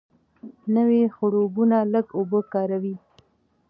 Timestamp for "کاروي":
2.53-2.95